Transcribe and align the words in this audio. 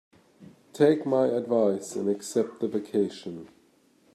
Take 0.73 1.05
my 1.05 1.27
advice 1.27 1.95
and 1.95 2.09
accept 2.09 2.59
the 2.59 2.67
vacation. 2.67 3.47